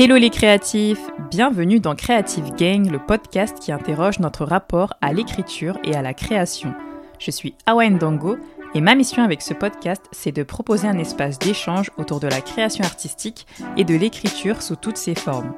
[0.00, 5.76] Hello les créatifs, bienvenue dans Creative Gang, le podcast qui interroge notre rapport à l'écriture
[5.82, 6.72] et à la création.
[7.18, 8.36] Je suis Awa Ndongo
[8.76, 12.40] et ma mission avec ce podcast, c'est de proposer un espace d'échange autour de la
[12.40, 15.52] création artistique et de l'écriture sous toutes ses formes.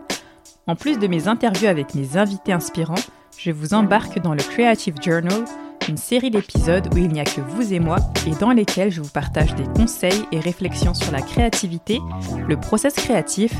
[0.66, 2.94] En plus de mes interviews avec mes invités inspirants,
[3.36, 5.44] je vous embarque dans le Creative Journal,
[5.86, 9.02] une série d'épisodes où il n'y a que vous et moi et dans lesquels je
[9.02, 12.00] vous partage des conseils et réflexions sur la créativité,
[12.48, 13.52] le process créatif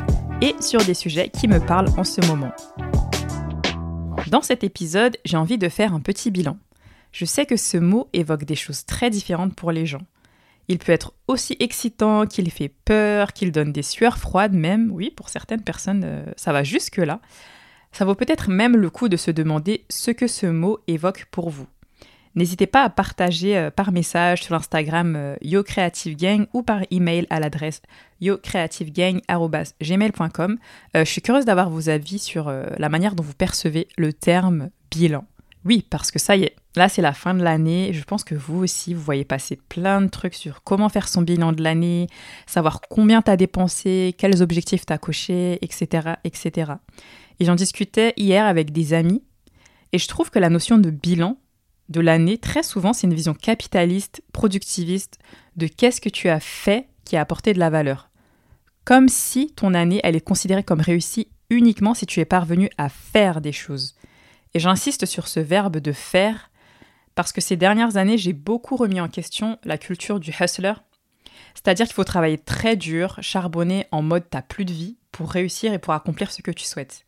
[0.43, 2.53] et sur des sujets qui me parlent en ce moment.
[4.29, 6.59] Dans cet épisode, j'ai envie de faire un petit bilan.
[7.13, 10.03] Je sais que ce mot évoque des choses très différentes pour les gens.
[10.69, 14.91] Il peut être aussi excitant qu'il fait peur, qu'il donne des sueurs froides même.
[14.93, 17.21] Oui, pour certaines personnes, euh, ça va jusque-là.
[17.91, 21.51] Ça vaut peut-être même le coup de se demander ce que ce mot évoque pour
[21.51, 21.67] vous.
[22.35, 27.41] N'hésitez pas à partager euh, par message sur l'Instagram euh, YoCreativeGang ou par email à
[27.41, 27.81] l'adresse
[28.21, 30.59] yocreativegang.gmail.com.
[30.95, 35.25] je suis curieuse d'avoir vos avis sur la manière dont vous percevez le terme bilan.
[35.65, 37.93] Oui, parce que ça y est, là c'est la fin de l'année.
[37.93, 41.21] Je pense que vous aussi, vous voyez passer plein de trucs sur comment faire son
[41.21, 42.07] bilan de l'année,
[42.47, 46.73] savoir combien tu as dépensé, quels objectifs tu as cochés, etc., etc.
[47.41, 49.23] Et j'en discutais hier avec des amis,
[49.93, 51.37] et je trouve que la notion de bilan
[51.91, 55.19] de l'année, très souvent, c'est une vision capitaliste, productiviste,
[55.57, 58.11] de qu'est-ce que tu as fait qui a apporté de la valeur.
[58.85, 62.89] Comme si ton année, elle est considérée comme réussie uniquement si tu es parvenu à
[62.89, 63.97] faire des choses.
[64.55, 66.51] Et j'insiste sur ce verbe de faire
[67.17, 70.75] parce que ces dernières années, j'ai beaucoup remis en question la culture du hustler.
[71.55, 75.73] C'est-à-dire qu'il faut travailler très dur, charbonner en mode t'as plus de vie pour réussir
[75.73, 77.05] et pour accomplir ce que tu souhaites.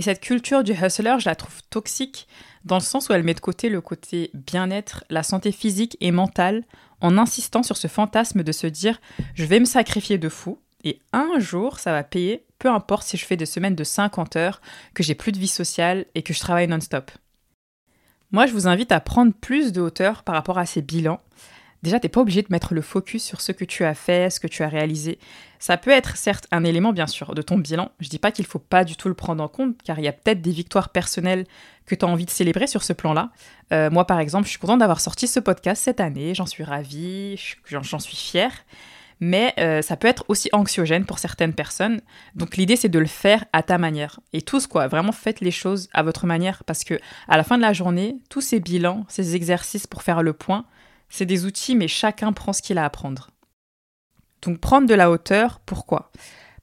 [0.00, 2.26] Et cette culture du hustler, je la trouve toxique
[2.64, 6.10] dans le sens où elle met de côté le côté bien-être, la santé physique et
[6.10, 6.64] mentale,
[7.02, 8.98] en insistant sur ce fantasme de se dire
[9.34, 13.18] je vais me sacrifier de fou, et un jour ça va payer peu importe si
[13.18, 14.62] je fais des semaines de 50 heures,
[14.94, 17.10] que j'ai plus de vie sociale et que je travaille non-stop.
[18.32, 21.20] Moi, je vous invite à prendre plus de hauteur par rapport à ces bilans.
[21.82, 24.38] Déjà, t'es pas obligé de mettre le focus sur ce que tu as fait, ce
[24.38, 25.18] que tu as réalisé.
[25.58, 27.90] Ça peut être certes un élément, bien sûr, de ton bilan.
[28.00, 30.08] Je dis pas qu'il faut pas du tout le prendre en compte, car il y
[30.08, 31.46] a peut-être des victoires personnelles
[31.86, 33.30] que tu as envie de célébrer sur ce plan-là.
[33.72, 36.34] Euh, moi, par exemple, je suis contente d'avoir sorti ce podcast cette année.
[36.34, 38.52] J'en suis ravie, j'en suis fière
[39.20, 42.00] mais euh, ça peut être aussi anxiogène pour certaines personnes.
[42.34, 44.18] Donc l'idée c'est de le faire à ta manière.
[44.32, 46.98] Et tous quoi, vraiment faites les choses à votre manière parce que
[47.28, 50.64] à la fin de la journée, tous ces bilans, ces exercices pour faire le point,
[51.10, 53.30] c'est des outils mais chacun prend ce qu'il a à prendre.
[54.42, 56.10] Donc prendre de la hauteur, pourquoi?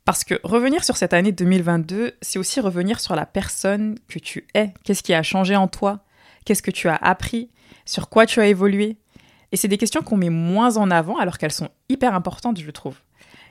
[0.06, 4.47] Parce que revenir sur cette année 2022, c'est aussi revenir sur la personne que tu
[4.53, 4.74] es.
[4.84, 6.06] Qu'est-ce qui a changé en toi?
[6.46, 7.52] Qu'est-ce que tu as appris?
[7.85, 8.97] Sur quoi tu as évolué?
[9.52, 12.72] Et c'est des questions qu'on met moins en avant alors qu'elles sont hyper importantes, je
[12.72, 12.97] trouve.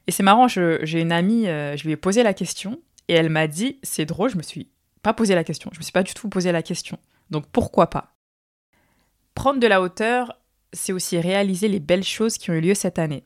[0.07, 3.29] Et c'est marrant, j'ai une amie, euh, je lui ai posé la question et elle
[3.29, 4.71] m'a dit c'est drôle, je me suis
[5.03, 6.99] pas posé la question, je me suis pas du tout posé la question.
[7.31, 8.15] Donc pourquoi pas?
[9.35, 10.41] Prendre de la hauteur,
[10.73, 13.25] c'est aussi réaliser les belles choses qui ont eu lieu cette année.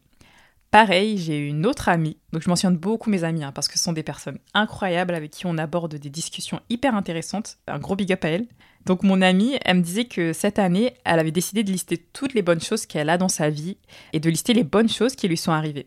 [0.71, 3.83] Pareil, j'ai une autre amie, donc je mentionne beaucoup mes amis hein, parce que ce
[3.83, 7.59] sont des personnes incroyables avec qui on aborde des discussions hyper intéressantes.
[7.67, 8.47] Un gros big up à elle.
[8.87, 12.34] Donc mon amie, elle me disait que cette année, elle avait décidé de lister toutes
[12.34, 13.78] les bonnes choses qu'elle a dans sa vie
[14.12, 15.87] et de lister les bonnes choses qui lui sont arrivées.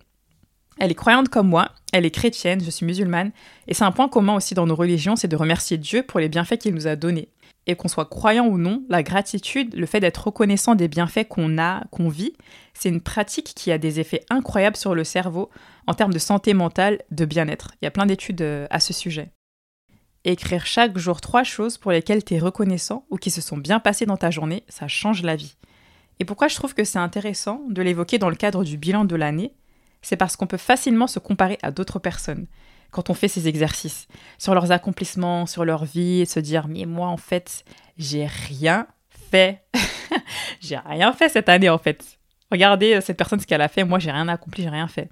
[0.80, 3.32] Elle est croyante comme moi, elle est chrétienne, je suis musulmane,
[3.68, 6.30] et c'est un point commun aussi dans nos religions, c'est de remercier Dieu pour les
[6.30, 7.30] bienfaits qu'il nous a donnés.
[7.66, 11.58] Et qu'on soit croyant ou non, la gratitude, le fait d'être reconnaissant des bienfaits qu'on
[11.58, 12.34] a, qu'on vit,
[12.74, 15.50] c'est une pratique qui a des effets incroyables sur le cerveau
[15.88, 17.72] en termes de santé mentale, de bien-être.
[17.82, 19.32] Il y a plein d'études euh, à ce sujet.
[20.26, 23.80] Écrire chaque jour trois choses pour lesquelles tu es reconnaissant ou qui se sont bien
[23.80, 25.56] passées dans ta journée, ça change la vie.
[26.20, 29.16] Et pourquoi je trouve que c'est intéressant de l'évoquer dans le cadre du bilan de
[29.16, 29.54] l'année
[30.02, 32.48] C'est parce qu'on peut facilement se comparer à d'autres personnes
[32.94, 36.86] quand on fait ces exercices, sur leurs accomplissements, sur leur vie, et se dire mais
[36.86, 37.66] moi en fait,
[37.98, 38.88] j'ai rien
[39.32, 39.64] fait.
[40.62, 42.20] j'ai rien fait cette année en fait.
[42.52, 45.10] Regardez euh, cette personne ce qu'elle a fait, moi j'ai rien accompli, j'ai rien fait.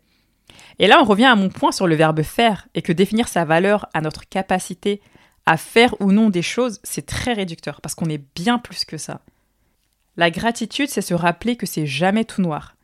[0.80, 3.46] Et là, on revient à mon point sur le verbe faire et que définir sa
[3.46, 5.02] valeur à notre capacité
[5.46, 8.97] à faire ou non des choses, c'est très réducteur parce qu'on est bien plus que
[8.97, 9.22] ça.
[10.17, 12.76] La gratitude, c'est se rappeler que c'est jamais tout noir.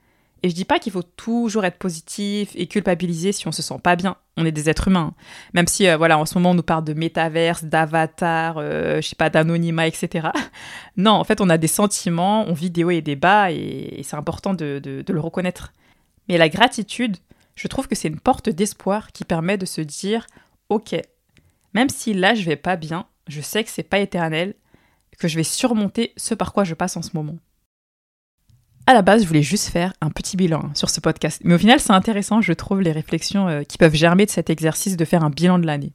[0.43, 3.79] Et je dis pas qu'il faut toujours être positif et culpabiliser si on se sent
[3.81, 4.17] pas bien.
[4.37, 5.13] On est des êtres humains.
[5.53, 9.07] Même si, euh, voilà, en ce moment, on nous parle de métaverse, d'avatar, euh, je
[9.07, 10.29] sais pas, d'anonymat, etc.
[10.97, 14.01] Non, en fait, on a des sentiments, on vit des hauts et des bas et,
[14.03, 15.73] c'est important de, de le reconnaître.
[16.27, 17.17] Mais la gratitude,
[17.55, 20.27] je trouve que c'est une porte d'espoir qui permet de se dire
[20.69, 20.95] OK,
[21.73, 24.55] même si là je vais pas bien, je sais que c'est pas éternel,
[25.17, 27.37] que je vais surmonter ce par quoi je passe en ce moment.
[28.89, 31.41] À la base, je voulais juste faire un petit bilan sur ce podcast.
[31.43, 34.49] Mais au final, c'est intéressant, je trouve, les réflexions euh, qui peuvent germer de cet
[34.49, 35.91] exercice de faire un bilan de l'année.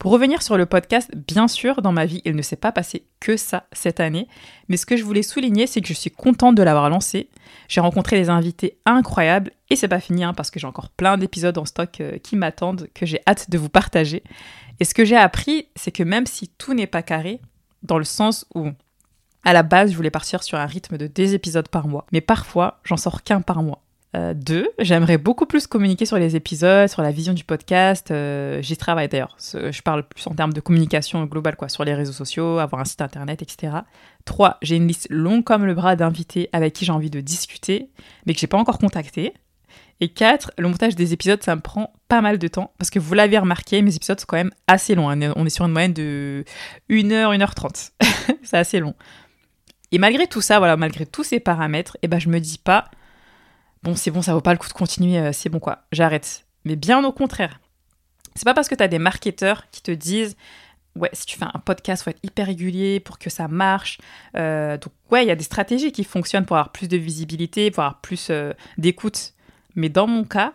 [0.00, 3.04] Pour revenir sur le podcast, bien sûr, dans ma vie, il ne s'est pas passé
[3.20, 4.26] que ça cette année,
[4.66, 7.28] mais ce que je voulais souligner, c'est que je suis contente de l'avoir lancé.
[7.68, 11.16] J'ai rencontré des invités incroyables et c'est pas fini hein, parce que j'ai encore plein
[11.16, 14.24] d'épisodes en stock euh, qui m'attendent, que j'ai hâte de vous partager.
[14.80, 17.40] Et ce que j'ai appris, c'est que même si tout n'est pas carré,
[17.84, 18.70] dans le sens où
[19.44, 22.20] à la base, je voulais partir sur un rythme de deux épisodes par mois, mais
[22.20, 23.82] parfois, j'en sors qu'un par mois.
[24.14, 28.10] Euh, deux, j'aimerais beaucoup plus communiquer sur les épisodes, sur la vision du podcast.
[28.10, 29.36] Euh, j'y travaille d'ailleurs.
[29.38, 32.84] Je parle plus en termes de communication globale, quoi, sur les réseaux sociaux, avoir un
[32.84, 33.72] site internet, etc.
[34.24, 37.88] Trois, j'ai une liste longue comme le bras d'invités avec qui j'ai envie de discuter,
[38.26, 39.32] mais que j'ai pas encore contacté.
[40.00, 42.98] Et quatre, le montage des épisodes, ça me prend pas mal de temps, parce que
[42.98, 45.08] vous l'avez remarqué, mes épisodes sont quand même assez longs.
[45.36, 46.44] On est sur une moyenne de
[46.90, 47.92] 1h, 1h30.
[48.42, 48.94] C'est assez long.
[49.92, 52.90] Et malgré tout ça, voilà, malgré tous ces paramètres, eh ben je me dis pas,
[53.82, 56.46] bon c'est bon, ça vaut pas le coup de continuer, euh, c'est bon quoi, j'arrête.
[56.64, 57.60] Mais bien au contraire.
[58.34, 60.36] C'est pas parce que tu as des marketeurs qui te disent
[60.96, 63.98] ouais, si tu fais un podcast, faut être hyper régulier pour que ça marche.
[64.36, 67.70] Euh, donc, ouais, il y a des stratégies qui fonctionnent pour avoir plus de visibilité,
[67.70, 69.34] pour avoir plus euh, d'écoute.
[69.74, 70.54] Mais dans mon cas,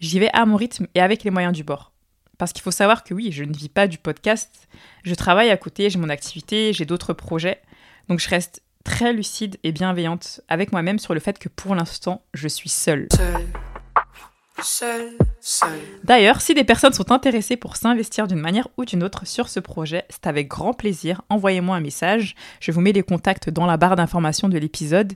[0.00, 1.92] j'y vais à mon rythme et avec les moyens du bord.
[2.38, 4.68] Parce qu'il faut savoir que oui, je ne vis pas du podcast.
[5.04, 7.60] Je travaille à côté, j'ai mon activité, j'ai d'autres projets.
[8.08, 12.22] Donc je reste très lucide et bienveillante avec moi-même sur le fait que pour l'instant,
[12.34, 13.08] je suis seule.
[16.04, 19.60] D'ailleurs, si des personnes sont intéressées pour s'investir d'une manière ou d'une autre sur ce
[19.60, 21.22] projet, c'est avec grand plaisir.
[21.28, 22.34] Envoyez-moi un message.
[22.60, 25.14] Je vous mets les contacts dans la barre d'information de l'épisode.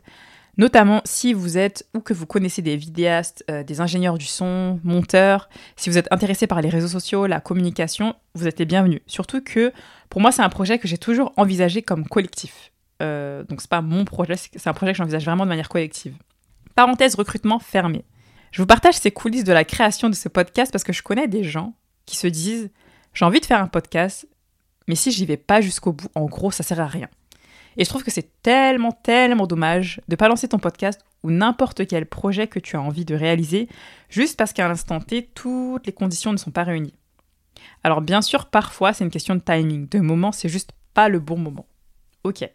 [0.57, 4.81] Notamment si vous êtes ou que vous connaissez des vidéastes, euh, des ingénieurs du son,
[4.83, 9.01] monteurs, si vous êtes intéressé par les réseaux sociaux, la communication, vous êtes les bienvenus.
[9.07, 9.73] Surtout que
[10.11, 12.73] pour moi, c'est un projet que j'ai toujours envisagé comme collectif.
[13.03, 16.15] Euh, donc c'est pas mon projet, c'est un projet que j'envisage vraiment de manière collective.
[16.75, 18.05] Parenthèse recrutement fermé.
[18.51, 21.29] Je vous partage ces coulisses de la création de ce podcast parce que je connais
[21.29, 21.75] des gens
[22.07, 22.71] qui se disent
[23.15, 24.29] j'ai envie de faire un podcast,
[24.87, 27.09] mais si j'y vais pas jusqu'au bout, en gros, ça sert à rien.
[27.77, 31.87] Et je trouve que c'est tellement, tellement dommage de pas lancer ton podcast ou n'importe
[31.87, 33.69] quel projet que tu as envie de réaliser
[34.09, 36.95] juste parce qu'à l'instant T, toutes les conditions ne sont pas réunies.
[37.85, 41.21] Alors bien sûr, parfois c'est une question de timing, de moment, c'est juste pas le
[41.21, 41.67] bon moment.
[42.25, 42.49] Ok.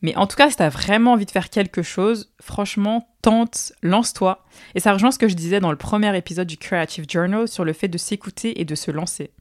[0.00, 3.72] Mais en tout cas, si tu as vraiment envie de faire quelque chose, franchement, tente,
[3.82, 4.44] lance-toi.
[4.74, 7.64] Et ça rejoint ce que je disais dans le premier épisode du Creative Journal sur
[7.64, 9.32] le fait de s'écouter et de se lancer.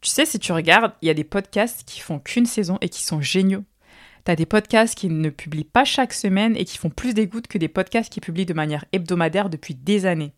[0.00, 2.88] Tu sais, si tu regardes, il y a des podcasts qui font qu'une saison et
[2.88, 3.64] qui sont géniaux.
[4.24, 7.46] Tu as des podcasts qui ne publient pas chaque semaine et qui font plus d'écoute
[7.46, 10.32] que des podcasts qui publient de manière hebdomadaire depuis des années.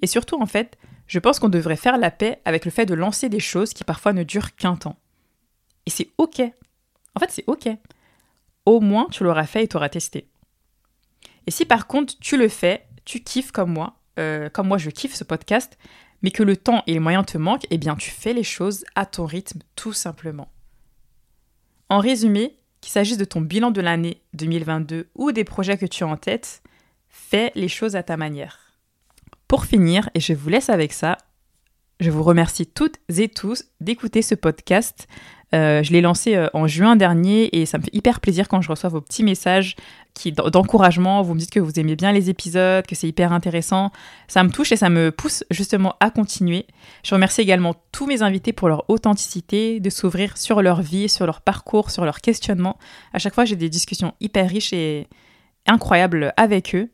[0.00, 0.78] Et surtout, en fait,
[1.08, 3.82] je pense qu'on devrait faire la paix avec le fait de lancer des choses qui
[3.82, 4.96] parfois ne durent qu'un temps.
[5.86, 6.40] Et c'est OK.
[7.14, 7.68] En fait, c'est OK
[8.68, 10.28] au moins tu l'auras fait et tu auras testé.
[11.46, 14.90] Et si par contre tu le fais, tu kiffes comme moi, euh, comme moi je
[14.90, 15.78] kiffe ce podcast,
[16.22, 18.84] mais que le temps et les moyens te manquent, eh bien tu fais les choses
[18.94, 20.48] à ton rythme tout simplement.
[21.88, 26.04] En résumé, qu'il s'agisse de ton bilan de l'année 2022 ou des projets que tu
[26.04, 26.62] as en tête,
[27.08, 28.78] fais les choses à ta manière.
[29.48, 31.16] Pour finir, et je vous laisse avec ça,
[32.00, 35.08] je vous remercie toutes et tous d'écouter ce podcast.
[35.54, 38.60] Euh, je l'ai lancé euh, en juin dernier et ça me fait hyper plaisir quand
[38.60, 39.76] je reçois vos petits messages
[40.52, 41.22] d'encouragement.
[41.22, 43.90] Vous me dites que vous aimez bien les épisodes, que c'est hyper intéressant.
[44.26, 46.66] Ça me touche et ça me pousse justement à continuer.
[47.02, 51.24] Je remercie également tous mes invités pour leur authenticité, de s'ouvrir sur leur vie, sur
[51.24, 52.78] leur parcours, sur leurs questionnements.
[53.14, 55.06] À chaque fois, j'ai des discussions hyper riches et
[55.66, 56.90] incroyables avec eux.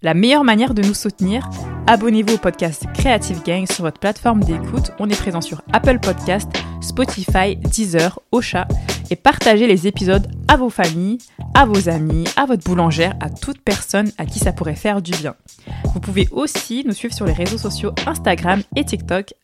[0.00, 1.50] La meilleure manière de nous soutenir,
[1.88, 4.92] abonnez-vous au podcast Creative Gang sur votre plateforme d'écoute.
[5.00, 6.48] On est présent sur Apple Podcast,
[6.80, 8.66] Spotify, Deezer, Ocha
[9.10, 11.18] et partagez les épisodes à vos familles,
[11.54, 15.12] à vos amis, à votre boulangère, à toute personne à qui ça pourrait faire du
[15.12, 15.34] bien.
[15.94, 19.34] Vous pouvez aussi nous suivre sur les réseaux sociaux Instagram et TikTok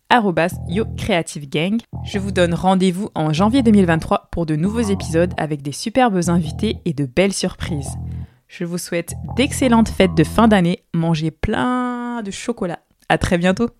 [0.69, 1.79] YoCreativeGang.
[2.05, 6.79] Je vous donne rendez-vous en janvier 2023 pour de nouveaux épisodes avec des superbes invités
[6.85, 7.97] et de belles surprises.
[8.47, 10.85] Je vous souhaite d'excellentes fêtes de fin d'année.
[10.93, 12.79] Mangez plein de chocolat.
[13.09, 13.71] À très bientôt.